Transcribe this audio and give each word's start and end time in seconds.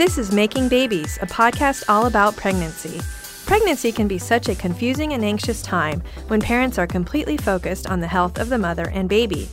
This 0.00 0.16
is 0.16 0.32
Making 0.32 0.70
Babies, 0.70 1.18
a 1.20 1.26
podcast 1.26 1.84
all 1.86 2.06
about 2.06 2.34
pregnancy. 2.34 3.02
Pregnancy 3.44 3.92
can 3.92 4.08
be 4.08 4.16
such 4.16 4.48
a 4.48 4.54
confusing 4.54 5.12
and 5.12 5.22
anxious 5.22 5.60
time 5.60 6.02
when 6.28 6.40
parents 6.40 6.78
are 6.78 6.86
completely 6.86 7.36
focused 7.36 7.86
on 7.86 8.00
the 8.00 8.06
health 8.06 8.38
of 8.38 8.48
the 8.48 8.56
mother 8.56 8.88
and 8.94 9.10
baby. 9.10 9.46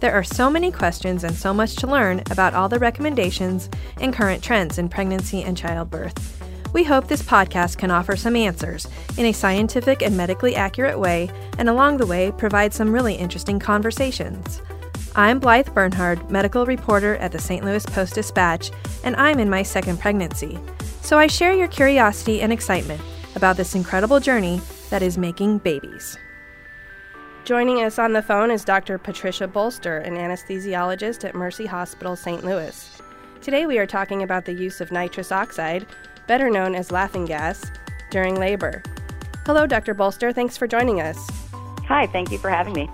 There 0.00 0.14
are 0.14 0.24
so 0.24 0.48
many 0.48 0.72
questions 0.72 1.22
and 1.22 1.34
so 1.34 1.52
much 1.52 1.76
to 1.76 1.86
learn 1.86 2.22
about 2.30 2.54
all 2.54 2.66
the 2.66 2.78
recommendations 2.78 3.68
and 4.00 4.14
current 4.14 4.42
trends 4.42 4.78
in 4.78 4.88
pregnancy 4.88 5.42
and 5.42 5.54
childbirth. 5.54 6.42
We 6.72 6.82
hope 6.82 7.06
this 7.06 7.22
podcast 7.22 7.76
can 7.76 7.90
offer 7.90 8.16
some 8.16 8.36
answers 8.36 8.88
in 9.18 9.26
a 9.26 9.32
scientific 9.32 10.00
and 10.00 10.16
medically 10.16 10.56
accurate 10.56 10.98
way, 10.98 11.28
and 11.58 11.68
along 11.68 11.98
the 11.98 12.06
way, 12.06 12.32
provide 12.38 12.72
some 12.72 12.90
really 12.90 13.16
interesting 13.16 13.58
conversations. 13.58 14.62
I'm 15.16 15.40
Blythe 15.40 15.74
Bernhard, 15.74 16.30
medical 16.30 16.66
reporter 16.66 17.16
at 17.16 17.32
the 17.32 17.38
St. 17.40 17.64
Louis 17.64 17.84
Post 17.84 18.14
Dispatch, 18.14 18.70
and 19.02 19.16
I'm 19.16 19.40
in 19.40 19.50
my 19.50 19.64
second 19.64 19.98
pregnancy. 19.98 20.56
So 21.02 21.18
I 21.18 21.26
share 21.26 21.52
your 21.52 21.66
curiosity 21.66 22.42
and 22.42 22.52
excitement 22.52 23.00
about 23.34 23.56
this 23.56 23.74
incredible 23.74 24.20
journey 24.20 24.60
that 24.88 25.02
is 25.02 25.18
making 25.18 25.58
babies. 25.58 26.16
Joining 27.44 27.82
us 27.82 27.98
on 27.98 28.12
the 28.12 28.22
phone 28.22 28.52
is 28.52 28.64
Dr. 28.64 28.98
Patricia 28.98 29.48
Bolster, 29.48 29.98
an 29.98 30.14
anesthesiologist 30.14 31.24
at 31.24 31.34
Mercy 31.34 31.66
Hospital, 31.66 32.14
St. 32.14 32.44
Louis. 32.44 33.02
Today 33.40 33.66
we 33.66 33.78
are 33.78 33.86
talking 33.86 34.22
about 34.22 34.44
the 34.44 34.52
use 34.52 34.80
of 34.80 34.92
nitrous 34.92 35.32
oxide, 35.32 35.86
better 36.28 36.48
known 36.48 36.76
as 36.76 36.92
laughing 36.92 37.24
gas, 37.24 37.68
during 38.10 38.36
labor. 38.36 38.80
Hello, 39.44 39.66
Dr. 39.66 39.92
Bolster. 39.92 40.32
Thanks 40.32 40.56
for 40.56 40.68
joining 40.68 41.00
us. 41.00 41.28
Hi, 41.88 42.06
thank 42.06 42.30
you 42.30 42.38
for 42.38 42.50
having 42.50 42.74
me. 42.74 42.88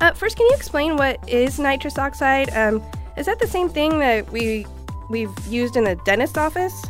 Uh, 0.00 0.12
first, 0.12 0.36
can 0.36 0.46
you 0.46 0.54
explain 0.54 0.96
what 0.96 1.26
is 1.28 1.58
nitrous 1.58 1.98
oxide? 1.98 2.50
Um, 2.54 2.82
is 3.16 3.26
that 3.26 3.40
the 3.40 3.46
same 3.46 3.68
thing 3.68 3.98
that 3.98 4.30
we 4.30 4.64
we've 5.10 5.34
used 5.48 5.76
in 5.76 5.84
the 5.84 5.96
dentist's 6.04 6.38
office? 6.38 6.84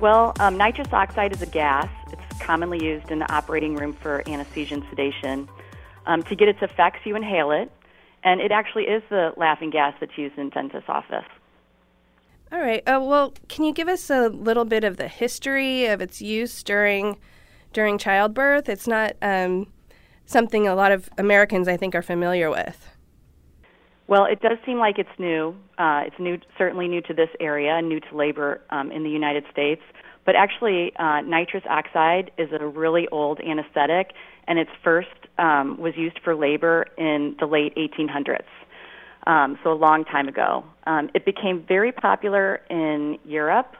Well, 0.00 0.34
um, 0.38 0.58
nitrous 0.58 0.92
oxide 0.92 1.32
is 1.32 1.40
a 1.40 1.46
gas. 1.46 1.88
It's 2.12 2.40
commonly 2.40 2.84
used 2.84 3.10
in 3.10 3.20
the 3.20 3.32
operating 3.32 3.74
room 3.74 3.94
for 3.94 4.22
anesthesia 4.28 4.74
and 4.74 4.84
sedation. 4.90 5.48
Um, 6.06 6.22
to 6.24 6.36
get 6.36 6.48
its 6.48 6.60
effects, 6.60 7.00
you 7.04 7.16
inhale 7.16 7.50
it, 7.50 7.72
and 8.22 8.40
it 8.40 8.52
actually 8.52 8.84
is 8.84 9.02
the 9.08 9.32
laughing 9.38 9.70
gas 9.70 9.94
that's 9.98 10.18
used 10.18 10.36
in 10.36 10.50
dentist's 10.50 10.90
office. 10.90 11.24
All 12.52 12.60
right. 12.60 12.86
Uh, 12.86 13.00
well, 13.02 13.32
can 13.48 13.64
you 13.64 13.72
give 13.72 13.88
us 13.88 14.10
a 14.10 14.28
little 14.28 14.66
bit 14.66 14.84
of 14.84 14.98
the 14.98 15.08
history 15.08 15.86
of 15.86 16.02
its 16.02 16.20
use 16.20 16.62
during 16.62 17.16
during 17.72 17.96
childbirth? 17.96 18.68
It's 18.68 18.86
not 18.86 19.16
um, 19.22 19.68
something 20.26 20.66
a 20.66 20.74
lot 20.74 20.92
of 20.92 21.08
Americans, 21.18 21.68
I 21.68 21.76
think, 21.76 21.94
are 21.94 22.02
familiar 22.02 22.50
with. 22.50 22.88
Well, 24.06 24.26
it 24.26 24.40
does 24.42 24.58
seem 24.66 24.78
like 24.78 24.98
it's 24.98 25.18
new. 25.18 25.56
Uh, 25.78 26.02
it's 26.06 26.18
new, 26.18 26.38
certainly 26.58 26.88
new 26.88 27.00
to 27.02 27.14
this 27.14 27.30
area 27.40 27.72
and 27.72 27.88
new 27.88 28.00
to 28.00 28.16
labor 28.16 28.60
um, 28.70 28.90
in 28.92 29.02
the 29.02 29.10
United 29.10 29.44
States. 29.50 29.80
But 30.26 30.36
actually, 30.36 30.92
uh, 30.96 31.20
nitrous 31.22 31.64
oxide 31.68 32.30
is 32.38 32.48
a 32.58 32.66
really 32.66 33.08
old 33.08 33.40
anesthetic, 33.40 34.12
and 34.46 34.58
its 34.58 34.70
first 34.82 35.08
um, 35.38 35.78
was 35.78 35.94
used 35.96 36.18
for 36.22 36.34
labor 36.34 36.86
in 36.96 37.36
the 37.40 37.46
late 37.46 37.74
1800s 37.76 38.44
um, 39.26 39.58
so 39.62 39.72
a 39.72 39.74
long 39.74 40.04
time 40.04 40.28
ago. 40.28 40.64
Um, 40.86 41.10
it 41.14 41.24
became 41.24 41.64
very 41.66 41.92
popular 41.92 42.60
in 42.70 43.18
Europe 43.24 43.74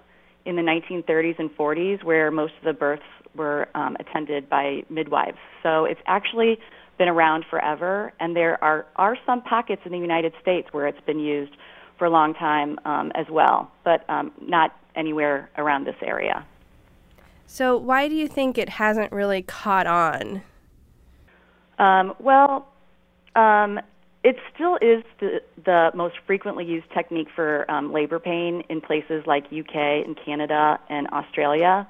in 0.44 0.56
the 0.56 0.62
1930s 0.62 1.38
and 1.38 1.50
40s, 1.56 2.04
where 2.04 2.30
most 2.30 2.52
of 2.58 2.64
the 2.64 2.72
births 2.72 3.02
were 3.34 3.68
um, 3.74 3.96
attended 4.00 4.48
by 4.48 4.82
midwives. 4.88 5.38
So 5.62 5.84
it's 5.84 6.00
actually 6.06 6.58
been 6.98 7.08
around 7.08 7.44
forever, 7.50 8.12
and 8.20 8.36
there 8.36 8.62
are, 8.62 8.86
are 8.96 9.16
some 9.26 9.42
pockets 9.42 9.82
in 9.84 9.92
the 9.92 9.98
United 9.98 10.32
States 10.40 10.68
where 10.72 10.86
it's 10.86 11.00
been 11.06 11.18
used 11.18 11.52
for 11.98 12.06
a 12.06 12.10
long 12.10 12.34
time 12.34 12.78
um, 12.84 13.12
as 13.14 13.26
well, 13.30 13.70
but 13.84 14.08
um, 14.08 14.32
not 14.40 14.76
anywhere 14.94 15.50
around 15.56 15.86
this 15.86 15.96
area. 16.02 16.44
So, 17.46 17.76
why 17.76 18.08
do 18.08 18.14
you 18.14 18.26
think 18.26 18.58
it 18.58 18.68
hasn't 18.68 19.12
really 19.12 19.42
caught 19.42 19.86
on? 19.86 20.42
Um, 21.78 22.14
well, 22.18 22.68
um, 23.36 23.80
it 24.22 24.36
still 24.54 24.76
is 24.76 25.04
the, 25.20 25.40
the 25.64 25.90
most 25.94 26.14
frequently 26.26 26.64
used 26.64 26.86
technique 26.94 27.28
for 27.34 27.70
um, 27.70 27.92
labor 27.92 28.18
pain 28.18 28.62
in 28.70 28.80
places 28.80 29.24
like 29.26 29.44
UK 29.46 29.74
and 29.74 30.16
Canada 30.24 30.80
and 30.88 31.06
Australia. 31.08 31.86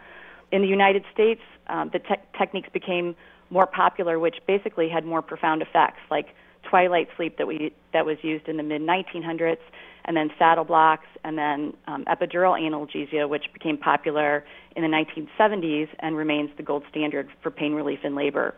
In 0.54 0.62
the 0.62 0.68
United 0.68 1.04
States, 1.12 1.40
um, 1.66 1.90
the 1.92 1.98
te- 1.98 2.22
techniques 2.38 2.68
became 2.72 3.16
more 3.50 3.66
popular, 3.66 4.20
which 4.20 4.36
basically 4.46 4.88
had 4.88 5.04
more 5.04 5.20
profound 5.20 5.62
effects, 5.62 5.98
like 6.12 6.28
twilight 6.62 7.08
sleep 7.16 7.38
that 7.38 7.46
we 7.48 7.72
that 7.92 8.06
was 8.06 8.18
used 8.22 8.46
in 8.46 8.56
the 8.56 8.62
mid 8.62 8.80
1900s, 8.80 9.58
and 10.04 10.16
then 10.16 10.30
saddle 10.38 10.62
blocks, 10.62 11.08
and 11.24 11.36
then 11.36 11.74
um, 11.88 12.04
epidural 12.04 12.54
analgesia, 12.56 13.28
which 13.28 13.46
became 13.52 13.76
popular 13.76 14.44
in 14.76 14.82
the 14.82 14.88
1970s 14.88 15.88
and 15.98 16.16
remains 16.16 16.50
the 16.56 16.62
gold 16.62 16.84
standard 16.88 17.28
for 17.42 17.50
pain 17.50 17.72
relief 17.72 17.98
in 18.04 18.14
labor. 18.14 18.54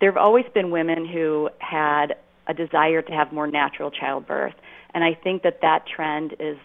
There 0.00 0.10
have 0.10 0.18
always 0.18 0.44
been 0.52 0.70
women 0.70 1.08
who 1.08 1.48
had 1.60 2.14
a 2.46 2.52
desire 2.52 3.00
to 3.00 3.12
have 3.12 3.32
more 3.32 3.46
natural 3.46 3.90
childbirth, 3.90 4.54
and 4.92 5.02
I 5.02 5.14
think 5.14 5.44
that 5.44 5.62
that 5.62 5.86
trend 5.86 6.34
is 6.38 6.58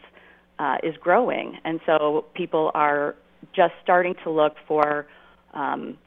uh, 0.59 0.75
is 0.83 0.97
growing, 0.97 1.57
and 1.63 1.79
so 1.85 2.25
people 2.33 2.69
are 2.73 3.15
just 3.57 3.73
starting 3.83 4.15
to 4.23 4.29
look 4.29 4.55
for 4.67 5.07
um, 5.53 5.97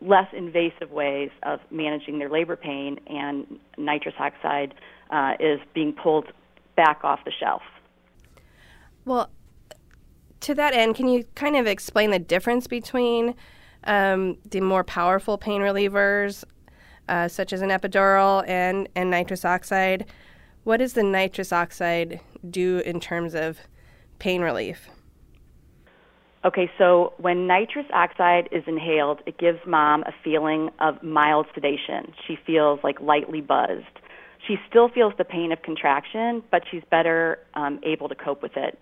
less 0.00 0.28
invasive 0.32 0.90
ways 0.92 1.30
of 1.42 1.60
managing 1.70 2.18
their 2.18 2.30
labor 2.30 2.56
pain, 2.56 2.98
and 3.08 3.58
nitrous 3.76 4.14
oxide 4.18 4.72
uh, 5.10 5.32
is 5.40 5.60
being 5.74 5.92
pulled 5.92 6.32
back 6.76 7.00
off 7.02 7.20
the 7.24 7.32
shelf. 7.38 7.62
Well, 9.04 9.30
to 10.40 10.54
that 10.54 10.72
end, 10.74 10.94
can 10.94 11.08
you 11.08 11.24
kind 11.34 11.56
of 11.56 11.66
explain 11.66 12.10
the 12.12 12.18
difference 12.18 12.66
between 12.66 13.34
um, 13.84 14.38
the 14.50 14.60
more 14.60 14.84
powerful 14.84 15.38
pain 15.38 15.60
relievers 15.60 16.44
uh, 17.08 17.28
such 17.28 17.52
as 17.52 17.62
an 17.62 17.70
epidural 17.70 18.46
and, 18.48 18.88
and 18.94 19.10
nitrous 19.10 19.44
oxide. 19.44 20.06
What 20.64 20.78
does 20.78 20.94
the 20.94 21.02
nitrous 21.02 21.52
oxide 21.52 22.20
do 22.50 22.78
in 22.84 23.00
terms 23.00 23.34
of 23.34 23.58
pain 24.18 24.42
relief? 24.42 24.88
Okay, 26.46 26.70
so 26.78 27.12
when 27.18 27.48
nitrous 27.48 27.86
oxide 27.92 28.48
is 28.52 28.62
inhaled, 28.68 29.20
it 29.26 29.36
gives 29.36 29.58
mom 29.66 30.02
a 30.04 30.12
feeling 30.22 30.70
of 30.78 31.02
mild 31.02 31.46
sedation. 31.52 32.12
She 32.28 32.38
feels 32.46 32.78
like 32.84 33.00
lightly 33.00 33.40
buzzed. 33.40 33.82
She 34.46 34.54
still 34.70 34.88
feels 34.88 35.12
the 35.18 35.24
pain 35.24 35.50
of 35.50 35.60
contraction, 35.62 36.44
but 36.52 36.62
she's 36.70 36.82
better 36.88 37.40
um, 37.54 37.80
able 37.82 38.08
to 38.08 38.14
cope 38.14 38.42
with 38.42 38.56
it. 38.56 38.78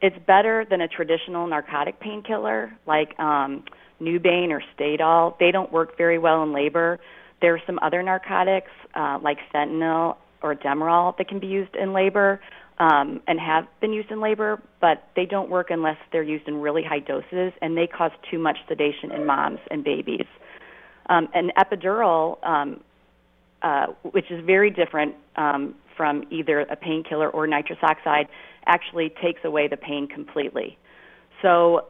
It's 0.00 0.16
better 0.26 0.64
than 0.70 0.80
a 0.80 0.88
traditional 0.88 1.46
narcotic 1.46 2.00
painkiller 2.00 2.72
like 2.86 3.18
um, 3.18 3.64
Nubain 4.00 4.50
or 4.50 4.62
Stadol. 4.74 5.38
They 5.38 5.50
don't 5.50 5.70
work 5.70 5.98
very 5.98 6.18
well 6.18 6.42
in 6.42 6.54
labor, 6.54 6.98
there 7.40 7.54
are 7.54 7.62
some 7.66 7.78
other 7.82 8.02
narcotics 8.02 8.70
uh, 8.94 9.18
like 9.22 9.38
fentanyl 9.54 10.16
or 10.42 10.54
Demerol 10.54 11.16
that 11.18 11.28
can 11.28 11.38
be 11.38 11.46
used 11.46 11.74
in 11.76 11.92
labor 11.92 12.40
um, 12.78 13.20
and 13.26 13.40
have 13.40 13.66
been 13.80 13.92
used 13.92 14.10
in 14.10 14.20
labor, 14.20 14.60
but 14.80 15.08
they 15.16 15.24
don't 15.24 15.48
work 15.48 15.68
unless 15.70 15.96
they're 16.12 16.22
used 16.22 16.46
in 16.46 16.60
really 16.60 16.82
high 16.82 16.98
doses, 16.98 17.52
and 17.62 17.76
they 17.76 17.86
cause 17.86 18.10
too 18.30 18.38
much 18.38 18.58
sedation 18.68 19.12
in 19.12 19.24
moms 19.24 19.60
and 19.70 19.82
babies. 19.82 20.26
Um, 21.08 21.28
an 21.34 21.52
epidural, 21.56 22.44
um, 22.44 22.80
uh, 23.62 23.86
which 24.02 24.30
is 24.30 24.44
very 24.44 24.70
different 24.70 25.14
um, 25.36 25.74
from 25.96 26.24
either 26.30 26.60
a 26.60 26.76
painkiller 26.76 27.30
or 27.30 27.46
nitrous 27.46 27.78
oxide, 27.82 28.28
actually 28.66 29.12
takes 29.22 29.40
away 29.44 29.68
the 29.68 29.76
pain 29.76 30.06
completely. 30.06 30.76
So 31.40 31.86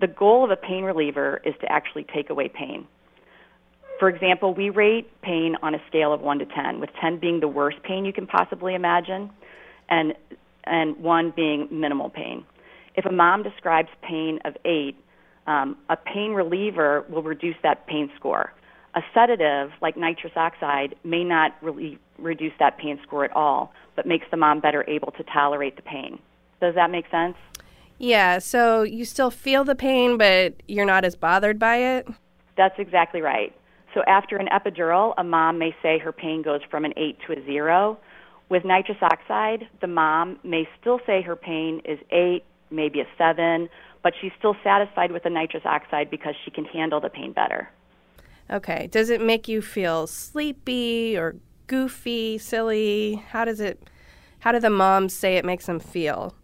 the 0.00 0.06
goal 0.06 0.44
of 0.44 0.50
a 0.50 0.56
pain 0.56 0.84
reliever 0.84 1.40
is 1.44 1.54
to 1.62 1.72
actually 1.72 2.06
take 2.14 2.30
away 2.30 2.48
pain. 2.48 2.86
For 3.98 4.08
example, 4.08 4.52
we 4.52 4.68
rate 4.70 5.10
pain 5.22 5.56
on 5.62 5.74
a 5.74 5.78
scale 5.88 6.12
of 6.12 6.20
1 6.20 6.38
to 6.40 6.44
10, 6.44 6.80
with 6.80 6.90
10 7.00 7.18
being 7.18 7.40
the 7.40 7.48
worst 7.48 7.82
pain 7.82 8.04
you 8.04 8.12
can 8.12 8.26
possibly 8.26 8.74
imagine 8.74 9.30
and 9.88 10.14
and 10.64 10.96
1 10.96 11.32
being 11.36 11.68
minimal 11.70 12.10
pain. 12.10 12.44
If 12.96 13.06
a 13.06 13.12
mom 13.12 13.44
describes 13.44 13.88
pain 14.02 14.40
of 14.44 14.56
8, 14.64 14.96
um, 15.46 15.76
a 15.88 15.96
pain 15.96 16.32
reliever 16.32 17.04
will 17.08 17.22
reduce 17.22 17.54
that 17.62 17.86
pain 17.86 18.10
score. 18.16 18.52
A 18.94 19.00
sedative, 19.14 19.70
like 19.80 19.96
nitrous 19.96 20.32
oxide, 20.34 20.96
may 21.04 21.22
not 21.22 21.54
really 21.62 21.98
reduce 22.18 22.54
that 22.58 22.78
pain 22.78 22.98
score 23.02 23.24
at 23.24 23.36
all, 23.36 23.72
but 23.94 24.06
makes 24.06 24.26
the 24.30 24.36
mom 24.36 24.60
better 24.60 24.84
able 24.88 25.12
to 25.12 25.22
tolerate 25.24 25.76
the 25.76 25.82
pain. 25.82 26.18
Does 26.60 26.74
that 26.74 26.90
make 26.90 27.04
sense? 27.10 27.36
Yeah, 27.98 28.38
so 28.38 28.82
you 28.82 29.04
still 29.04 29.30
feel 29.30 29.64
the 29.64 29.74
pain, 29.74 30.18
but 30.18 30.54
you're 30.66 30.86
not 30.86 31.04
as 31.04 31.14
bothered 31.16 31.58
by 31.58 31.76
it? 31.76 32.08
That's 32.56 32.78
exactly 32.78 33.20
right. 33.20 33.54
So 33.94 34.02
after 34.06 34.36
an 34.36 34.48
epidural, 34.48 35.14
a 35.16 35.24
mom 35.24 35.58
may 35.58 35.74
say 35.82 35.98
her 35.98 36.12
pain 36.12 36.42
goes 36.42 36.60
from 36.70 36.84
an 36.84 36.92
8 36.96 37.18
to 37.26 37.32
a 37.32 37.44
0. 37.44 37.98
With 38.48 38.64
nitrous 38.64 38.98
oxide, 39.02 39.68
the 39.80 39.86
mom 39.86 40.38
may 40.44 40.68
still 40.80 41.00
say 41.06 41.22
her 41.22 41.36
pain 41.36 41.82
is 41.84 41.98
8, 42.10 42.44
maybe 42.70 43.00
a 43.00 43.06
7, 43.18 43.68
but 44.02 44.12
she's 44.20 44.32
still 44.38 44.54
satisfied 44.62 45.10
with 45.10 45.24
the 45.24 45.30
nitrous 45.30 45.64
oxide 45.64 46.10
because 46.10 46.34
she 46.44 46.50
can 46.50 46.64
handle 46.64 47.00
the 47.00 47.08
pain 47.08 47.32
better. 47.32 47.68
Okay. 48.50 48.88
Does 48.92 49.10
it 49.10 49.20
make 49.20 49.48
you 49.48 49.60
feel 49.60 50.06
sleepy 50.06 51.16
or 51.16 51.36
goofy, 51.66 52.38
silly? 52.38 53.16
How 53.30 53.44
does 53.44 53.60
it 53.60 53.82
how 54.40 54.52
do 54.52 54.60
the 54.60 54.70
moms 54.70 55.12
say 55.12 55.36
it 55.36 55.44
makes 55.44 55.66
them 55.66 55.80
feel? 55.80 56.34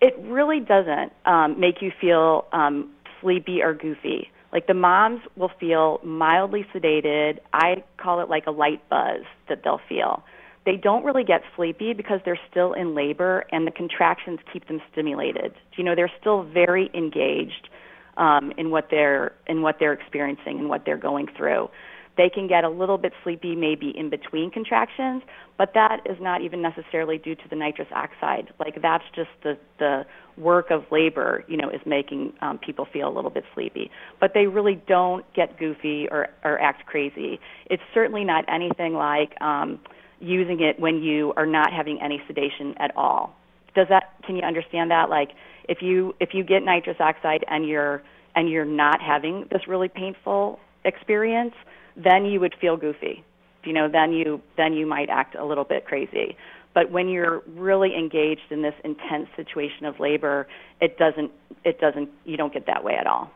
It 0.00 0.16
really 0.20 0.60
doesn't 0.60 1.12
um, 1.26 1.60
make 1.60 1.82
you 1.82 1.92
feel 2.00 2.46
um, 2.52 2.90
sleepy 3.20 3.62
or 3.62 3.74
goofy. 3.74 4.30
Like 4.52 4.66
the 4.66 4.74
moms 4.74 5.20
will 5.36 5.50
feel 5.60 6.00
mildly 6.02 6.66
sedated. 6.74 7.40
I 7.52 7.84
call 7.98 8.20
it 8.20 8.30
like 8.30 8.46
a 8.46 8.50
light 8.50 8.88
buzz 8.88 9.22
that 9.48 9.62
they'll 9.64 9.80
feel. 9.88 10.22
They 10.64 10.76
don't 10.76 11.04
really 11.04 11.24
get 11.24 11.42
sleepy 11.56 11.92
because 11.92 12.20
they're 12.24 12.38
still 12.50 12.72
in 12.72 12.94
labor 12.94 13.44
and 13.50 13.66
the 13.66 13.72
contractions 13.72 14.38
keep 14.52 14.68
them 14.68 14.80
stimulated. 14.92 15.54
You 15.76 15.84
know, 15.84 15.94
they're 15.94 16.12
still 16.20 16.44
very 16.44 16.90
engaged 16.94 17.68
um, 18.16 18.52
in 18.56 18.70
what 18.70 18.88
they're 18.90 19.32
in 19.46 19.62
what 19.62 19.76
they're 19.80 19.92
experiencing 19.92 20.58
and 20.58 20.68
what 20.68 20.84
they're 20.84 20.96
going 20.96 21.28
through. 21.36 21.68
They 22.16 22.28
can 22.28 22.46
get 22.46 22.62
a 22.62 22.68
little 22.68 22.98
bit 22.98 23.14
sleepy 23.24 23.56
maybe 23.56 23.90
in 23.96 24.10
between 24.10 24.50
contractions, 24.50 25.22
but 25.56 25.72
that 25.74 26.00
is 26.04 26.18
not 26.20 26.42
even 26.42 26.60
necessarily 26.60 27.16
due 27.16 27.34
to 27.34 27.48
the 27.48 27.56
nitrous 27.56 27.88
oxide. 27.90 28.52
Like 28.58 28.80
that's 28.82 29.04
just 29.14 29.30
the 29.42 29.58
the 29.78 30.04
work 30.36 30.70
of 30.70 30.84
labor, 30.90 31.44
you 31.48 31.56
know, 31.56 31.70
is 31.70 31.80
making 31.86 32.34
um, 32.40 32.58
people 32.58 32.86
feel 32.92 33.08
a 33.08 33.14
little 33.14 33.30
bit 33.30 33.44
sleepy. 33.54 33.90
But 34.20 34.32
they 34.34 34.46
really 34.46 34.80
don't 34.86 35.24
get 35.34 35.58
goofy 35.58 36.06
or 36.10 36.28
or 36.44 36.60
act 36.60 36.86
crazy. 36.86 37.40
It's 37.66 37.82
certainly 37.94 38.24
not 38.24 38.44
anything 38.46 38.94
like 38.94 39.40
um, 39.40 39.80
using 40.22 40.60
it 40.60 40.78
when 40.78 41.02
you 41.02 41.32
are 41.36 41.46
not 41.46 41.72
having 41.72 42.00
any 42.00 42.22
sedation 42.26 42.74
at 42.78 42.96
all. 42.96 43.36
Does 43.74 43.88
that? 43.88 44.14
Can 44.24 44.36
you 44.36 44.42
understand 44.42 44.90
that? 44.90 45.10
Like 45.10 45.30
if 45.68 45.82
you 45.82 46.14
if 46.20 46.30
you 46.32 46.44
get 46.44 46.62
nitrous 46.62 46.98
oxide 47.00 47.44
and 47.48 47.66
you're 47.66 48.02
and 48.34 48.48
you're 48.48 48.64
not 48.64 49.00
having 49.02 49.46
this 49.50 49.66
really 49.68 49.88
painful 49.88 50.58
experience 50.84 51.54
then 51.96 52.24
you 52.24 52.40
would 52.40 52.54
feel 52.60 52.76
goofy. 52.76 53.24
You 53.64 53.72
know, 53.72 53.88
then 53.88 54.12
you 54.12 54.40
then 54.56 54.72
you 54.72 54.86
might 54.86 55.08
act 55.08 55.34
a 55.34 55.44
little 55.44 55.64
bit 55.64 55.86
crazy. 55.86 56.36
But 56.74 56.90
when 56.90 57.08
you're 57.08 57.42
really 57.48 57.94
engaged 57.94 58.50
in 58.50 58.62
this 58.62 58.74
intense 58.82 59.28
situation 59.36 59.84
of 59.84 60.00
labor, 60.00 60.48
it 60.80 60.98
doesn't 60.98 61.30
it 61.64 61.80
doesn't 61.80 62.08
you 62.24 62.36
don't 62.36 62.52
get 62.52 62.66
that 62.66 62.82
way 62.82 62.94
at 62.94 63.06
all. 63.06 63.30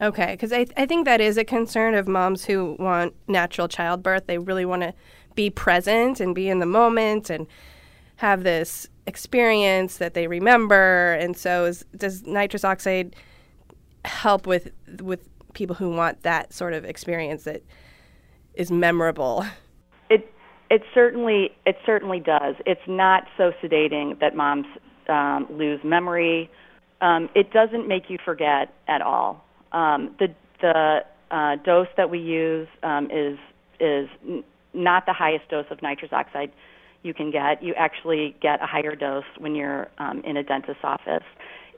Okay, 0.00 0.32
because 0.32 0.52
I, 0.52 0.66
I 0.76 0.86
think 0.86 1.04
that 1.04 1.20
is 1.20 1.36
a 1.36 1.44
concern 1.44 1.94
of 1.94 2.08
moms 2.08 2.44
who 2.44 2.76
want 2.78 3.14
natural 3.28 3.68
childbirth. 3.68 4.26
They 4.26 4.38
really 4.38 4.64
want 4.64 4.82
to 4.82 4.94
be 5.34 5.50
present 5.50 6.20
and 6.20 6.34
be 6.34 6.48
in 6.48 6.58
the 6.58 6.66
moment 6.66 7.30
and 7.30 7.46
have 8.16 8.44
this 8.44 8.88
experience 9.06 9.96
that 9.96 10.14
they 10.14 10.26
remember. 10.26 11.14
And 11.14 11.36
so, 11.36 11.64
is, 11.64 11.84
does 11.96 12.22
nitrous 12.22 12.64
oxide 12.64 13.16
help 14.04 14.46
with 14.46 14.72
with 15.00 15.28
people 15.54 15.76
who 15.76 15.90
want 15.90 16.22
that 16.22 16.52
sort 16.52 16.72
of 16.72 16.84
experience 16.84 17.44
that 17.44 17.62
is 18.54 18.70
memorable. 18.70 19.44
It 20.10 20.32
it 20.70 20.82
certainly 20.94 21.50
it 21.66 21.76
certainly 21.84 22.20
does. 22.20 22.56
It's 22.66 22.80
not 22.86 23.24
so 23.36 23.52
sedating 23.62 24.18
that 24.20 24.34
moms 24.34 24.66
um, 25.08 25.46
lose 25.50 25.80
memory. 25.84 26.50
Um, 27.00 27.28
it 27.34 27.52
doesn't 27.52 27.88
make 27.88 28.08
you 28.08 28.18
forget 28.24 28.72
at 28.88 29.02
all. 29.02 29.44
Um, 29.72 30.14
the 30.18 30.28
the 30.60 31.00
uh, 31.30 31.56
dose 31.64 31.88
that 31.96 32.10
we 32.10 32.18
use 32.18 32.68
um, 32.82 33.10
is 33.10 33.38
is 33.80 34.08
not 34.74 35.06
the 35.06 35.12
highest 35.12 35.48
dose 35.48 35.66
of 35.70 35.82
nitrous 35.82 36.12
oxide 36.12 36.52
you 37.02 37.12
can 37.12 37.30
get. 37.30 37.62
You 37.62 37.74
actually 37.74 38.36
get 38.40 38.62
a 38.62 38.66
higher 38.66 38.94
dose 38.94 39.24
when 39.38 39.54
you're 39.54 39.88
um, 39.98 40.22
in 40.24 40.36
a 40.36 40.42
dentist's 40.42 40.84
office. 40.84 41.24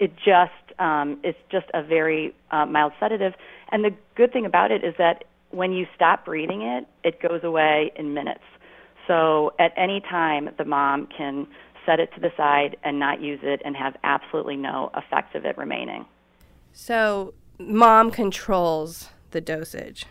It 0.00 0.14
just 0.16 0.78
um, 0.78 1.18
it's 1.22 1.38
just 1.50 1.66
a 1.72 1.82
very 1.82 2.34
uh, 2.50 2.66
mild 2.66 2.92
sedative, 2.98 3.34
and 3.70 3.84
the 3.84 3.94
good 4.16 4.32
thing 4.32 4.44
about 4.44 4.70
it 4.70 4.84
is 4.84 4.94
that 4.98 5.24
when 5.50 5.72
you 5.72 5.86
stop 5.94 6.24
breathing 6.24 6.62
it, 6.62 6.86
it 7.04 7.22
goes 7.22 7.44
away 7.44 7.92
in 7.96 8.12
minutes. 8.12 8.42
So 9.06 9.52
at 9.58 9.72
any 9.76 10.00
time, 10.00 10.50
the 10.58 10.64
mom 10.64 11.06
can 11.16 11.46
set 11.86 12.00
it 12.00 12.12
to 12.14 12.20
the 12.20 12.30
side 12.36 12.76
and 12.82 12.98
not 12.98 13.20
use 13.20 13.40
it 13.42 13.62
and 13.64 13.76
have 13.76 13.94
absolutely 14.02 14.56
no 14.56 14.90
effects 14.96 15.34
of 15.34 15.44
it 15.44 15.56
remaining. 15.56 16.06
So 16.72 17.34
mom 17.58 18.10
controls 18.10 19.10
the 19.30 19.40
dosage. 19.40 20.06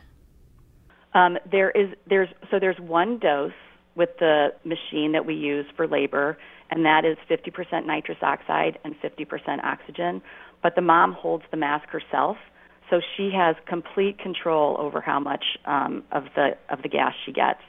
Um, 1.13 1.37
there 1.49 1.71
is 1.71 1.89
there's 2.07 2.29
so 2.49 2.59
there's 2.59 2.79
one 2.79 3.19
dose 3.19 3.51
with 3.95 4.09
the 4.19 4.49
machine 4.63 5.11
that 5.11 5.25
we 5.25 5.35
use 5.35 5.65
for 5.75 5.87
labor, 5.87 6.37
and 6.71 6.83
that 6.85 7.05
is 7.05 7.17
50% 7.29 7.85
nitrous 7.85 8.17
oxide 8.23 8.79
and 8.83 8.95
50% 9.01 9.63
oxygen. 9.63 10.21
But 10.63 10.75
the 10.75 10.81
mom 10.81 11.13
holds 11.13 11.43
the 11.51 11.57
mask 11.57 11.89
herself, 11.89 12.37
so 12.89 13.01
she 13.15 13.29
has 13.35 13.55
complete 13.67 14.17
control 14.17 14.75
over 14.79 14.99
how 14.99 15.19
much 15.19 15.43
um, 15.65 16.03
of 16.11 16.25
the 16.35 16.57
of 16.69 16.81
the 16.81 16.89
gas 16.89 17.13
she 17.25 17.31
gets. 17.31 17.59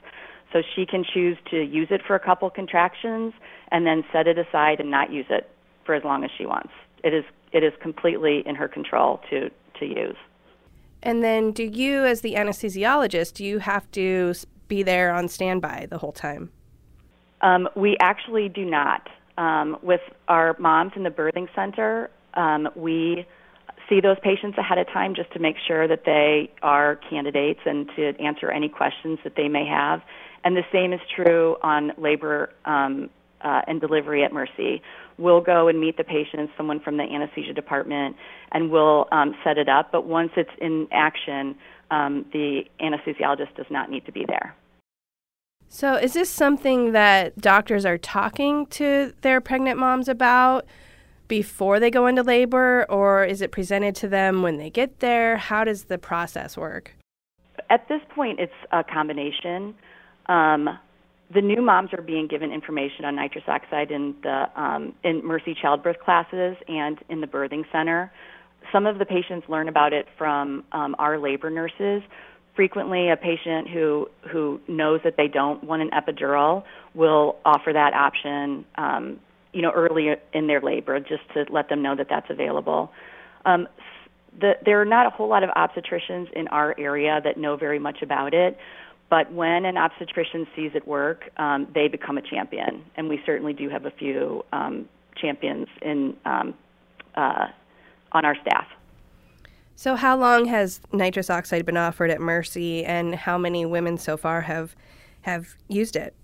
So 0.52 0.62
she 0.75 0.87
can 0.87 1.05
choose 1.12 1.37
to 1.50 1.62
use 1.62 1.88
it 1.91 2.00
for 2.06 2.14
a 2.14 2.20
couple 2.20 2.49
contractions 2.49 3.35
and 3.73 3.85
then 3.85 4.05
set 4.12 4.29
it 4.29 4.38
aside 4.38 4.79
and 4.79 4.91
not 4.91 5.12
use 5.12 5.26
it 5.29 5.50
for 5.85 5.94
as 5.94 6.05
long 6.05 6.25
as 6.25 6.31
she 6.38 6.46
wants. 6.46 6.70
It 7.02 7.12
is 7.12 7.25
it 7.52 7.62
is 7.62 7.73
completely 7.82 8.43
in 8.46 8.55
her 8.55 8.69
control 8.69 9.20
to 9.31 9.50
to 9.81 9.85
use. 9.85 10.17
And 11.04 11.22
then, 11.22 11.52
do 11.52 11.62
you, 11.62 12.04
as 12.04 12.22
the 12.22 12.34
anesthesiologist, 12.34 13.34
do 13.34 13.44
you 13.44 13.58
have 13.58 13.88
to 13.92 14.32
be 14.68 14.82
there 14.82 15.12
on 15.12 15.28
standby 15.28 15.86
the 15.90 15.98
whole 15.98 16.12
time? 16.12 16.50
Um, 17.42 17.68
we 17.76 17.96
actually 18.00 18.48
do 18.48 18.64
not. 18.64 19.08
Um, 19.36 19.76
with 19.82 20.00
our 20.28 20.56
moms 20.58 20.92
in 20.96 21.02
the 21.02 21.10
birthing 21.10 21.48
center, 21.54 22.10
um, 22.34 22.68
we 22.74 23.26
see 23.88 24.00
those 24.00 24.16
patients 24.22 24.56
ahead 24.56 24.78
of 24.78 24.86
time 24.86 25.14
just 25.14 25.30
to 25.32 25.38
make 25.38 25.56
sure 25.66 25.86
that 25.86 26.04
they 26.06 26.50
are 26.62 26.96
candidates 27.10 27.60
and 27.66 27.86
to 27.96 28.18
answer 28.18 28.50
any 28.50 28.70
questions 28.70 29.18
that 29.24 29.34
they 29.36 29.48
may 29.48 29.66
have. 29.66 30.00
And 30.42 30.56
the 30.56 30.64
same 30.72 30.94
is 30.94 31.00
true 31.14 31.56
on 31.62 31.92
labor 31.98 32.50
um, 32.64 33.10
uh, 33.44 33.62
and 33.67 33.81
delivery 33.81 34.25
at 34.25 34.32
Mercy. 34.32 34.82
We'll 35.19 35.41
go 35.41 35.69
and 35.69 35.81
meet 35.81 35.96
the 35.96 36.05
patient, 36.05 36.50
someone 36.56 36.81
from 36.81 36.96
the 36.96 37.05
anesthesia 37.05 37.52
department, 37.52 38.17
and 38.52 38.70
we'll 38.70 39.06
um, 39.12 39.35
set 39.44 39.58
it 39.58 39.69
up. 39.69 39.93
But 39.93 40.06
once 40.06 40.32
it's 40.37 40.50
in 40.61 40.88
action, 40.91 41.55
um, 41.91 42.25
the 42.32 42.62
anesthesiologist 42.81 43.55
does 43.56 43.67
not 43.70 43.91
need 43.91 44.06
to 44.06 44.12
be 44.12 44.25
there. 44.26 44.56
So, 45.69 45.94
is 45.94 46.12
this 46.12 46.31
something 46.31 46.93
that 46.93 47.38
doctors 47.38 47.85
are 47.85 47.99
talking 47.99 48.67
to 48.67 49.12
their 49.23 49.41
pregnant 49.41 49.79
moms 49.79 50.08
about? 50.08 50.67
before 51.29 51.81
they 51.81 51.91
go 51.91 52.06
into 52.06 52.23
labor, 52.23 52.85
or 52.88 53.25
is 53.25 53.41
it 53.41 53.50
presented 53.50 53.94
to 53.96 54.08
them 54.08 54.43
when 54.43 54.58
they 54.58 54.70
get 54.70 55.00
there? 55.00 55.37
How 55.37 55.64
does 55.64 55.85
the 55.85 55.99
process 55.99 56.56
work? 56.56 56.94
At 57.70 57.89
this 57.89 58.01
point, 58.15 58.41
it's 58.41 58.53
a 58.72 58.84
combination. 58.84 59.74
Um, 60.27 60.79
the 61.34 61.41
new 61.41 61.60
moms 61.60 61.91
are 61.93 62.03
being 62.03 62.26
given 62.29 62.53
information 62.53 63.05
on 63.05 63.17
nitrous 63.17 63.44
oxide 63.46 63.91
in 63.91 64.14
the 64.22 64.46
um, 64.60 64.94
in 65.03 65.24
Mercy 65.24 65.56
childbirth 65.60 65.98
classes 66.00 66.56
and 66.69 66.98
in 67.08 67.20
the 67.20 67.26
birthing 67.26 67.64
center. 67.72 68.10
Some 68.72 68.86
of 68.86 68.98
the 68.98 69.05
patients 69.05 69.48
learn 69.48 69.69
about 69.69 69.93
it 69.93 70.06
from 70.17 70.64
um, 70.72 70.96
our 70.98 71.19
labor 71.19 71.50
nurses. 71.50 72.03
Frequently, 72.56 73.10
a 73.10 73.17
patient 73.17 73.69
who 73.69 74.08
who 74.31 74.60
knows 74.69 75.00
that 75.05 75.17
they 75.17 75.29
don't 75.29 75.62
want 75.64 75.82
an 75.82 75.91
epidural 75.91 76.62
will 76.94 77.36
offer 77.44 77.72
that 77.72 77.93
option 77.94 78.64
um, 78.76 79.19
you 79.55 79.62
know, 79.62 79.70
early 79.70 80.08
in 80.32 80.46
their 80.48 80.60
labor, 80.60 80.98
just 81.00 81.22
to 81.32 81.46
let 81.48 81.69
them 81.69 81.81
know 81.81 81.94
that 81.96 82.08
that's 82.10 82.26
available. 82.29 82.91
Um, 83.46 83.69
the, 84.38 84.55
there 84.64 84.81
are 84.81 84.84
not 84.84 85.06
a 85.06 85.10
whole 85.10 85.29
lot 85.29 85.44
of 85.44 85.50
obstetricians 85.50 86.31
in 86.32 86.48
our 86.48 86.74
area 86.79 87.20
that 87.22 87.38
know 87.38 87.56
very 87.56 87.79
much 87.79 88.03
about 88.03 88.34
it, 88.34 88.58
but 89.11 89.32
when 89.32 89.65
an 89.65 89.77
obstetrician 89.77 90.46
sees 90.56 90.73
it 90.75 90.87
work, 90.89 91.31
um, 91.37 91.69
they 91.75 91.89
become 91.89 92.19
a 92.19 92.23
champion, 92.23 92.84
and 92.96 93.08
we 93.08 93.20
certainly 93.25 93.53
do 93.53 93.69
have 93.69 93.84
a 93.87 93.91
few 93.91 94.44
um, 94.53 94.89
champions 95.17 95.69
in 95.82 96.17
um, 96.25 96.55
uh, 97.15 97.46
on 98.13 98.25
our 98.25 98.34
staff. 98.41 98.67
So, 99.77 99.96
how 99.96 100.17
long 100.17 100.46
has 100.46 100.81
nitrous 100.93 101.31
oxide 101.31 101.67
been 101.67 101.77
offered 101.77 102.11
at 102.11 102.20
Mercy, 102.20 102.84
and 102.84 103.15
how 103.15 103.37
many 103.37 103.67
women 103.67 103.99
so 103.99 104.17
far 104.17 104.43
have 104.43 104.75
have 105.23 105.55
used 105.69 105.96
it? 105.96 106.15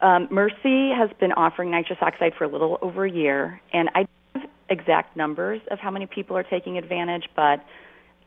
Um, 0.00 0.28
Mercy 0.30 0.90
has 0.96 1.10
been 1.18 1.32
offering 1.32 1.70
nitrous 1.70 1.98
oxide 2.00 2.34
for 2.36 2.44
a 2.44 2.48
little 2.48 2.78
over 2.82 3.04
a 3.04 3.10
year, 3.10 3.60
and 3.72 3.88
I 3.94 4.06
don't 4.32 4.42
have 4.42 4.50
exact 4.68 5.16
numbers 5.16 5.60
of 5.70 5.78
how 5.78 5.90
many 5.90 6.06
people 6.06 6.36
are 6.36 6.42
taking 6.42 6.78
advantage, 6.78 7.28
but 7.36 7.64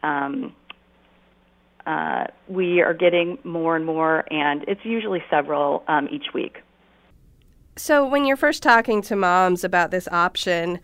um, 0.04 0.56
uh, 1.86 2.26
we 2.48 2.82
are 2.82 2.94
getting 2.94 3.38
more 3.44 3.76
and 3.76 3.86
more, 3.86 4.26
and 4.32 4.64
it's 4.68 4.84
usually 4.84 5.24
several 5.30 5.84
um, 5.88 6.08
each 6.12 6.34
week. 6.34 6.58
So, 7.76 8.08
when 8.08 8.26
you're 8.26 8.38
first 8.38 8.62
talking 8.62 9.02
to 9.04 9.16
moms 9.16 9.64
about 9.64 9.92
this 9.92 10.08
option, 10.10 10.80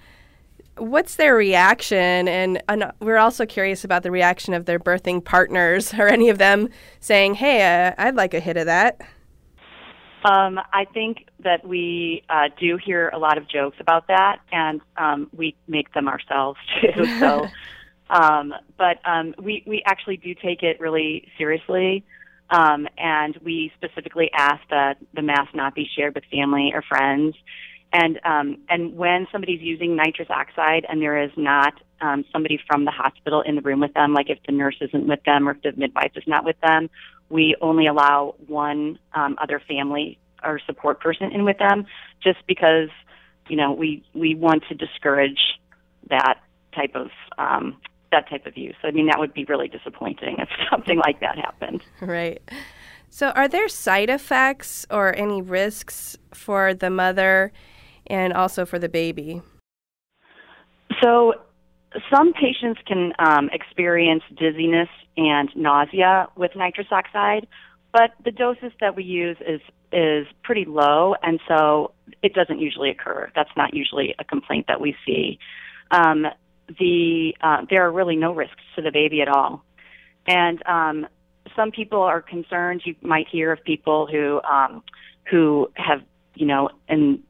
what's 0.78 1.16
their 1.16 1.36
reaction? 1.36 2.28
And, 2.28 2.62
and, 2.68 2.92
we're 3.00 3.18
also 3.18 3.46
curious 3.46 3.84
about 3.84 4.04
the 4.04 4.12
reaction 4.12 4.54
of 4.54 4.66
their 4.66 4.80
birthing 4.80 5.24
partners. 5.24 5.94
Are 6.00 6.08
any 6.08 6.30
of 6.30 6.38
them 6.38 6.70
saying, 7.00 7.36
"Hey, 7.36 7.88
uh, 7.88 7.94
I'd 7.98 8.16
like 8.16 8.34
a 8.34 8.40
hit 8.40 8.58
of 8.58 8.66
that"? 8.66 9.00
Um, 10.26 10.60
I 10.74 10.86
think 10.94 11.28
that 11.40 11.66
we 11.66 12.24
uh, 12.30 12.50
do 12.60 12.78
hear 12.78 13.10
a 13.10 13.18
lot 13.18 13.38
of 13.38 13.48
jokes 13.48 13.78
about 13.80 14.08
that, 14.08 14.40
and 14.52 14.82
um, 14.98 15.30
we 15.36 15.56
make 15.68 15.94
them 15.94 16.08
ourselves 16.08 16.60
too. 16.82 17.06
So, 17.20 17.48
um, 18.10 18.54
but 18.78 18.98
um, 19.06 19.36
we 19.42 19.64
we 19.68 19.84
actually 19.86 20.18
do 20.18 20.34
take 20.34 20.64
it 20.64 20.80
really 20.80 21.28
seriously, 21.38 22.04
um, 22.50 22.88
and 22.98 23.38
we 23.44 23.72
specifically 23.76 24.30
ask 24.34 24.62
that 24.70 24.98
the 25.14 25.22
mask 25.22 25.54
not 25.54 25.76
be 25.76 25.88
shared 25.96 26.16
with 26.16 26.24
family 26.32 26.72
or 26.74 26.82
friends. 26.82 27.36
And 27.92 28.20
um, 28.24 28.58
and 28.70 28.96
when 28.96 29.28
somebody's 29.32 29.62
using 29.62 29.96
nitrous 29.96 30.30
oxide 30.30 30.86
and 30.88 31.02
there 31.02 31.22
is 31.22 31.32
not 31.36 31.74
um, 32.02 32.24
somebody 32.32 32.60
from 32.68 32.86
the 32.86 32.92
hospital 32.92 33.42
in 33.42 33.56
the 33.56 33.62
room 33.62 33.80
with 33.80 33.94
them, 33.94 34.14
like 34.14 34.30
if 34.30 34.40
the 34.46 34.52
nurse 34.52 34.78
isn't 34.82 35.08
with 35.08 35.24
them 35.24 35.48
or 35.48 35.52
if 35.52 35.62
the 35.62 35.72
midwife 35.76 36.12
is 36.16 36.24
not 36.28 36.46
with 36.46 36.60
them, 36.62 36.90
we 37.30 37.56
only 37.62 37.88
allow 37.88 38.36
one 38.48 39.00
um, 39.14 39.38
other 39.42 39.60
family 39.68 40.20
or 40.44 40.60
support 40.66 41.00
person 41.00 41.32
in 41.32 41.46
with 41.46 41.58
them, 41.58 41.86
just 42.24 42.40
because 42.48 42.90
you 43.48 43.56
know 43.56 43.72
we 43.72 44.04
we 44.14 44.36
want 44.36 44.64
to 44.70 44.76
discourage 44.76 45.40
that 46.10 46.36
type 46.76 46.96
of 46.96 47.10
um, 47.38 47.78
that 48.12 48.30
type 48.30 48.46
of 48.46 48.58
use. 48.58 48.76
I 48.84 48.92
mean, 48.92 49.08
that 49.08 49.20
would 49.20 49.34
be 49.34 49.46
really 49.46 49.68
disappointing 49.68 50.38
if 50.40 50.50
something 50.72 50.98
like 51.00 51.20
that 51.20 51.38
happened. 51.38 51.84
Right. 52.02 52.42
So, 53.10 53.30
are 53.30 53.48
there 53.48 53.68
side 53.68 54.10
effects 54.10 54.86
or 54.92 55.16
any 55.16 55.42
risks 55.42 56.18
for 56.34 56.74
the 56.74 56.90
mother 56.90 57.52
and 58.08 58.34
also 58.34 58.66
for 58.66 58.78
the 58.78 58.90
baby? 58.90 59.42
So, 61.02 61.34
some 62.14 62.34
patients 62.34 62.80
can 62.86 63.14
um, 63.18 63.50
experience 63.52 64.24
dizziness 64.38 64.90
and 65.18 65.50
nausea 65.56 66.28
with 66.36 66.52
nitrous 66.56 66.88
oxide, 66.92 67.48
but 67.92 68.12
the 68.24 68.32
doses 68.32 68.72
that 68.80 68.96
we 68.96 69.04
use 69.04 69.38
is 69.48 69.62
is 69.92 70.28
pretty 70.44 70.66
low, 70.66 71.16
and 71.24 71.40
so 71.48 71.94
it 72.22 72.36
doesn't 72.36 72.60
usually 72.60 72.92
occur. 72.92 73.32
That's 73.36 73.50
not 73.58 73.74
usually 73.74 74.14
a 74.20 74.24
complaint 74.24 74.66
that 74.68 74.80
we 74.80 74.96
see. 75.04 75.40
Um, 75.90 76.28
the 76.78 77.36
uh, 77.42 77.66
there 77.70 77.86
are 77.86 77.92
really 77.92 78.16
no 78.16 78.34
risks 78.34 78.62
to 78.76 78.82
the 78.82 78.92
baby 78.92 79.22
at 79.22 79.28
all, 79.28 79.64
and 80.28 80.62
um, 80.68 81.08
some 81.56 81.72
people 81.72 82.02
are 82.02 82.22
concerned. 82.22 82.82
You 82.86 82.96
might 83.02 83.28
hear 83.28 83.52
of 83.52 83.64
people 83.64 84.08
who 84.08 84.42
um, 84.42 84.84
who 85.30 85.72
have 85.76 86.02
you 86.36 86.46
know 86.46 86.70
in 86.88 87.24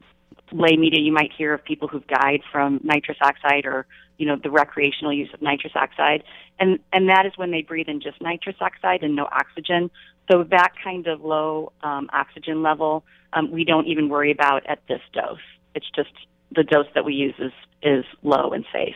lay 0.52 0.76
media 0.76 1.00
you 1.00 1.12
might 1.12 1.32
hear 1.38 1.54
of 1.54 1.64
people 1.64 1.88
who've 1.88 2.08
died 2.08 2.42
from 2.52 2.80
nitrous 2.84 3.18
oxide 3.22 3.66
or 3.66 3.86
you 4.18 4.26
know 4.26 4.36
the 4.42 4.50
recreational 4.50 5.14
use 5.14 5.30
of 5.34 5.42
nitrous 5.42 5.74
oxide. 5.76 6.24
And 6.60 6.80
and 6.92 7.10
that 7.10 7.26
is 7.26 7.34
when 7.38 7.52
they 7.52 7.62
breathe 7.62 7.88
in 7.88 8.02
just 8.02 8.22
nitrous 8.22 8.58
oxide 8.60 9.04
and 9.04 9.16
no 9.16 9.26
oxygen. 9.26 9.90
So 10.30 10.44
that 10.44 10.74
kind 10.84 11.08
of 11.08 11.22
low 11.22 11.72
um, 11.82 12.10
oxygen 12.14 12.62
level 12.62 13.04
um, 13.34 13.52
we 13.52 13.64
don't 13.64 13.88
even 13.88 14.10
worry 14.10 14.32
about 14.32 14.66
at 14.68 14.80
this 14.88 15.02
dose. 15.14 15.40
It's 15.76 15.90
just 15.96 16.12
the 16.56 16.64
dose 16.64 16.88
that 16.96 17.06
we 17.06 17.14
use 17.14 17.36
is 17.40 17.54
is 17.82 18.06
low 18.24 18.52
and 18.52 18.66
safe 18.74 18.96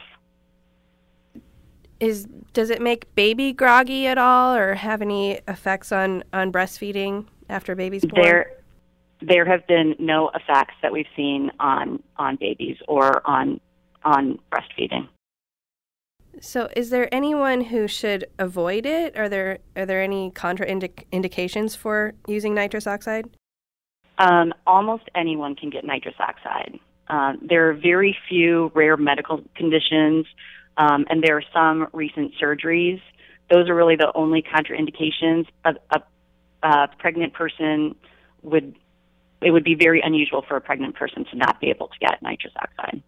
is 2.03 2.27
does 2.51 2.69
it 2.69 2.81
make 2.81 3.13
baby 3.15 3.53
groggy 3.53 4.07
at 4.07 4.17
all 4.17 4.53
or 4.55 4.75
have 4.75 5.01
any 5.01 5.39
effects 5.47 5.91
on 5.91 6.23
on 6.33 6.51
breastfeeding 6.51 7.25
after 7.49 7.75
baby's 7.75 8.03
born? 8.03 8.21
There 8.21 8.51
there 9.21 9.45
have 9.45 9.65
been 9.67 9.95
no 9.99 10.29
effects 10.35 10.75
that 10.81 10.91
we've 10.91 11.07
seen 11.15 11.49
on 11.59 12.03
on 12.17 12.35
babies 12.35 12.77
or 12.87 13.25
on 13.27 13.59
on 14.03 14.37
breastfeeding. 14.51 15.07
So 16.41 16.67
is 16.75 16.89
there 16.89 17.13
anyone 17.13 17.61
who 17.61 17.87
should 17.87 18.25
avoid 18.37 18.85
it? 18.85 19.17
Are 19.17 19.29
there 19.29 19.59
are 19.77 19.85
there 19.85 20.01
any 20.01 20.29
contraindications 20.31 21.77
for 21.77 22.15
using 22.27 22.53
nitrous 22.53 22.85
oxide? 22.85 23.29
Um, 24.17 24.53
almost 24.67 25.03
anyone 25.15 25.55
can 25.55 25.69
get 25.69 25.85
nitrous 25.85 26.15
oxide. 26.19 26.79
Uh, 27.07 27.33
there 27.41 27.69
are 27.69 27.73
very 27.73 28.15
few 28.29 28.71
rare 28.75 28.97
medical 28.97 29.41
conditions 29.55 30.25
um, 30.77 31.05
and 31.09 31.23
there 31.23 31.37
are 31.37 31.43
some 31.53 31.87
recent 31.93 32.33
surgeries. 32.41 33.01
Those 33.49 33.69
are 33.69 33.75
really 33.75 33.95
the 33.95 34.11
only 34.15 34.41
contraindications. 34.41 35.47
A, 35.65 35.73
a, 35.91 36.67
a 36.67 36.87
pregnant 36.97 37.33
person 37.33 37.95
would 38.41 38.75
it 39.41 39.51
would 39.51 39.63
be 39.63 39.75
very 39.75 40.01
unusual 40.01 40.43
for 40.47 40.55
a 40.55 40.61
pregnant 40.61 40.95
person 40.95 41.25
to 41.25 41.37
not 41.37 41.59
be 41.59 41.69
able 41.69 41.87
to 41.89 41.99
get 41.99 42.21
nitrous 42.21 42.53
oxide. 42.57 43.03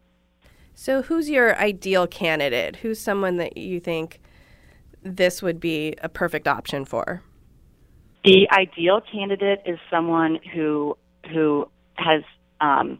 So, 0.73 1.01
who's 1.01 1.29
your 1.29 1.57
ideal 1.57 2.05
candidate? 2.05 2.77
Who's 2.77 2.99
someone 2.99 3.37
that 3.37 3.55
you 3.55 3.79
think 3.79 4.19
this 5.01 5.41
would 5.41 5.59
be 5.59 5.95
a 6.01 6.09
perfect 6.09 6.47
option 6.47 6.83
for? 6.83 7.21
The 8.25 8.49
ideal 8.51 9.01
candidate 9.09 9.61
is 9.65 9.79
someone 9.89 10.39
who 10.53 10.97
who 11.31 11.69
has 11.95 12.23
um, 12.59 12.99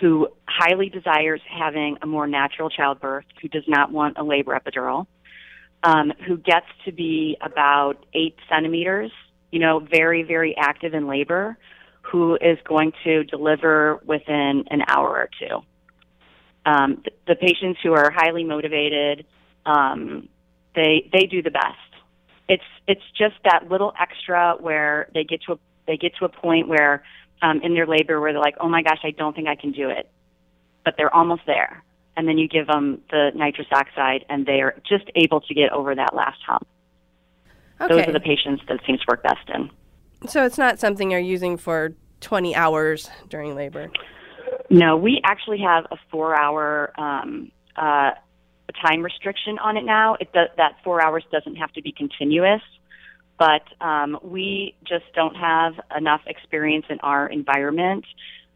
who 0.00 0.28
highly 0.56 0.88
desires 0.88 1.40
having 1.50 1.96
a 2.02 2.06
more 2.06 2.26
natural 2.26 2.70
childbirth, 2.70 3.24
who 3.40 3.48
does 3.48 3.64
not 3.66 3.90
want 3.90 4.16
a 4.18 4.22
labor 4.22 4.58
epidural, 4.58 5.06
um, 5.82 6.12
who 6.26 6.36
gets 6.36 6.66
to 6.84 6.92
be 6.92 7.36
about 7.40 8.04
eight 8.14 8.36
centimeters, 8.48 9.10
you 9.50 9.58
know, 9.58 9.80
very, 9.80 10.22
very 10.22 10.56
active 10.56 10.94
in 10.94 11.06
labor, 11.08 11.56
who 12.02 12.36
is 12.36 12.58
going 12.64 12.92
to 13.02 13.24
deliver 13.24 14.00
within 14.06 14.64
an 14.70 14.82
hour 14.86 15.08
or 15.08 15.28
two. 15.40 15.56
Um, 16.66 17.02
the, 17.04 17.10
the 17.28 17.34
patients 17.34 17.80
who 17.82 17.92
are 17.92 18.10
highly 18.10 18.44
motivated, 18.44 19.26
um, 19.66 20.28
they 20.74 21.08
they 21.12 21.26
do 21.26 21.42
the 21.42 21.50
best. 21.50 21.90
It's 22.48 22.64
it's 22.86 23.02
just 23.16 23.34
that 23.44 23.68
little 23.70 23.92
extra 24.00 24.54
where 24.60 25.08
they 25.14 25.24
get 25.24 25.42
to 25.42 25.54
a 25.54 25.58
they 25.86 25.96
get 25.96 26.12
to 26.18 26.24
a 26.24 26.28
point 26.28 26.68
where 26.68 27.02
um, 27.42 27.60
in 27.62 27.74
their 27.74 27.86
labor 27.86 28.20
where 28.20 28.32
they're 28.32 28.40
like, 28.40 28.56
oh 28.60 28.68
my 28.68 28.82
gosh, 28.82 29.00
I 29.02 29.10
don't 29.10 29.34
think 29.34 29.48
I 29.48 29.56
can 29.56 29.72
do 29.72 29.90
it, 29.90 30.08
but 30.84 30.94
they're 30.96 31.14
almost 31.14 31.42
there. 31.46 31.82
And 32.16 32.28
then 32.28 32.38
you 32.38 32.48
give 32.48 32.66
them 32.66 33.00
the 33.10 33.30
nitrous 33.34 33.66
oxide, 33.72 34.24
and 34.28 34.46
they're 34.46 34.80
just 34.88 35.10
able 35.16 35.40
to 35.40 35.54
get 35.54 35.72
over 35.72 35.94
that 35.94 36.14
last 36.14 36.38
hump. 36.46 36.66
Okay. 37.80 37.94
Those 37.94 38.08
are 38.08 38.12
the 38.12 38.20
patients 38.20 38.62
that 38.68 38.80
seems 38.86 39.00
to 39.00 39.06
work 39.08 39.22
best 39.22 39.48
in. 39.52 39.70
So 40.28 40.44
it's 40.44 40.58
not 40.58 40.78
something 40.78 41.10
you're 41.10 41.20
using 41.20 41.56
for 41.56 41.94
20 42.20 42.54
hours 42.54 43.10
during 43.28 43.56
labor. 43.56 43.90
No, 44.70 44.96
we 44.96 45.20
actually 45.24 45.58
have 45.60 45.86
a 45.90 45.96
four-hour 46.10 46.92
um, 46.96 47.50
uh, 47.76 48.12
time 48.80 49.02
restriction 49.02 49.58
on 49.58 49.76
it 49.76 49.84
now. 49.84 50.16
It 50.20 50.32
does, 50.32 50.48
that 50.56 50.76
four 50.84 51.02
hours 51.02 51.24
doesn't 51.32 51.56
have 51.56 51.72
to 51.72 51.82
be 51.82 51.92
continuous 51.92 52.62
but 53.38 53.62
um, 53.80 54.18
we 54.22 54.76
just 54.84 55.04
don't 55.14 55.34
have 55.34 55.74
enough 55.96 56.20
experience 56.26 56.86
in 56.88 57.00
our 57.00 57.26
environment 57.26 58.04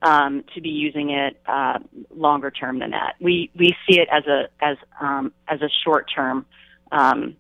um, 0.03 0.45
to 0.55 0.61
be 0.61 0.69
using 0.69 1.11
it 1.11 1.41
uh, 1.47 1.79
longer 2.15 2.51
term 2.51 2.79
than 2.79 2.91
that. 2.91 3.15
We 3.21 3.51
we 3.57 3.75
see 3.89 3.99
it 4.01 4.09
as 4.11 4.27
a 4.27 4.49
as 4.61 4.77
um, 5.01 5.33
as 5.49 5.61
a 5.63 5.69
short 5.85 6.11
term 6.15 6.47
um, 6.93 7.37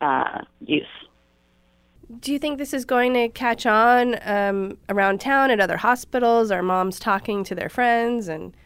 uh, 0.00 0.42
use. 0.60 0.86
Do 2.20 2.32
you 2.32 2.38
think 2.38 2.58
this 2.58 2.72
is 2.72 2.86
going 2.86 3.12
to 3.14 3.28
catch 3.28 3.66
on 3.66 4.16
um, 4.22 4.78
around 4.88 5.20
town 5.20 5.50
at 5.50 5.60
other 5.60 5.76
hospitals? 5.76 6.50
Are 6.50 6.62
moms 6.62 6.98
talking 6.98 7.44
to 7.44 7.54
their 7.54 7.68
friends 7.68 8.28
and? 8.28 8.56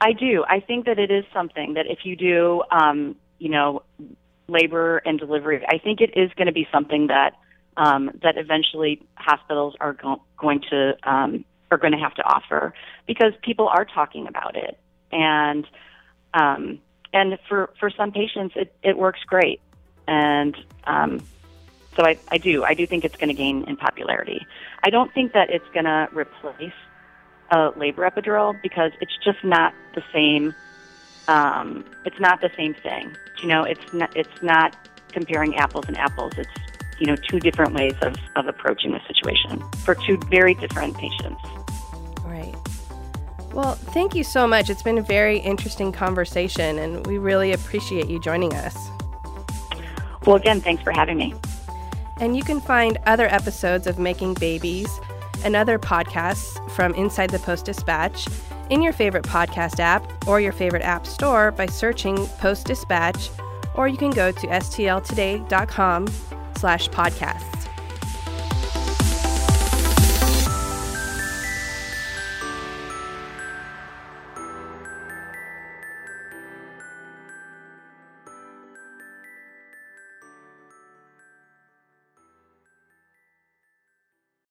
I 0.00 0.12
do. 0.12 0.44
I 0.48 0.60
think 0.60 0.86
that 0.86 0.98
it 0.98 1.10
is 1.10 1.24
something 1.32 1.74
that 1.74 1.86
if 1.88 2.00
you 2.04 2.14
do, 2.14 2.62
um, 2.70 3.16
you 3.38 3.48
know, 3.48 3.82
labor 4.48 4.98
and 5.04 5.18
delivery. 5.18 5.64
I 5.68 5.78
think 5.78 6.00
it 6.00 6.10
is 6.16 6.30
going 6.36 6.46
to 6.46 6.52
be 6.52 6.66
something 6.72 7.08
that 7.08 7.34
um, 7.76 8.10
that 8.22 8.36
eventually 8.36 9.06
hospitals 9.14 9.76
are 9.78 9.92
go- 9.92 10.22
going 10.36 10.62
to 10.70 10.96
um, 11.04 11.44
are 11.70 11.78
going 11.78 11.92
to 11.92 11.98
have 11.98 12.14
to 12.14 12.22
offer 12.22 12.74
because 13.06 13.32
people 13.42 13.68
are 13.68 13.84
talking 13.84 14.26
about 14.26 14.56
it, 14.56 14.78
and 15.12 15.66
um, 16.34 16.80
and 17.12 17.38
for 17.48 17.70
for 17.78 17.90
some 17.90 18.12
patients 18.12 18.54
it, 18.56 18.74
it 18.82 18.96
works 18.96 19.20
great, 19.26 19.60
and 20.06 20.56
um, 20.84 21.20
so 21.96 22.04
I, 22.04 22.18
I 22.28 22.38
do 22.38 22.64
I 22.64 22.74
do 22.74 22.86
think 22.86 23.04
it's 23.04 23.16
going 23.16 23.28
to 23.28 23.34
gain 23.34 23.64
in 23.64 23.76
popularity. 23.76 24.46
I 24.84 24.90
don't 24.90 25.12
think 25.12 25.32
that 25.32 25.50
it's 25.50 25.68
going 25.74 25.84
to 25.84 26.08
replace 26.12 26.72
a 27.50 27.72
labor 27.76 28.08
epidural 28.08 28.60
because 28.62 28.92
it's 29.00 29.16
just 29.24 29.42
not 29.42 29.74
the 29.94 30.02
same 30.12 30.54
um, 31.28 31.84
it's 32.04 32.18
not 32.18 32.40
the 32.40 32.50
same 32.56 32.74
thing. 32.74 33.14
You 33.42 33.48
know, 33.48 33.62
it's 33.62 33.92
not, 33.92 34.16
it's 34.16 34.42
not 34.42 34.76
comparing 35.12 35.56
apples 35.56 35.84
and 35.86 35.96
apples. 35.96 36.32
It's 36.36 36.50
you 36.98 37.06
know 37.06 37.16
two 37.16 37.38
different 37.38 37.74
ways 37.74 37.94
of, 38.02 38.16
of 38.36 38.46
approaching 38.48 38.92
the 38.92 39.00
situation 39.06 39.62
for 39.84 39.94
two 39.94 40.18
very 40.30 40.54
different 40.54 40.96
patients. 40.96 41.40
Well, 43.58 43.74
thank 43.74 44.14
you 44.14 44.22
so 44.22 44.46
much. 44.46 44.70
It's 44.70 44.84
been 44.84 44.98
a 44.98 45.02
very 45.02 45.38
interesting 45.40 45.90
conversation, 45.90 46.78
and 46.78 47.04
we 47.08 47.18
really 47.18 47.50
appreciate 47.50 48.06
you 48.06 48.20
joining 48.20 48.54
us. 48.54 48.88
Well, 50.24 50.36
again, 50.36 50.60
thanks 50.60 50.80
for 50.84 50.92
having 50.92 51.18
me. 51.18 51.34
And 52.20 52.36
you 52.36 52.44
can 52.44 52.60
find 52.60 52.98
other 53.06 53.26
episodes 53.26 53.88
of 53.88 53.98
Making 53.98 54.34
Babies 54.34 54.88
and 55.42 55.56
other 55.56 55.76
podcasts 55.76 56.70
from 56.70 56.94
Inside 56.94 57.30
the 57.30 57.40
Post 57.40 57.64
Dispatch 57.64 58.28
in 58.70 58.80
your 58.80 58.92
favorite 58.92 59.24
podcast 59.24 59.80
app 59.80 60.28
or 60.28 60.40
your 60.40 60.52
favorite 60.52 60.84
app 60.84 61.04
store 61.04 61.50
by 61.50 61.66
searching 61.66 62.28
Post 62.38 62.68
Dispatch, 62.68 63.28
or 63.74 63.88
you 63.88 63.96
can 63.96 64.10
go 64.10 64.30
to 64.30 64.46
stltoday.com 64.46 66.06
slash 66.54 66.88
podcasts. 66.90 67.57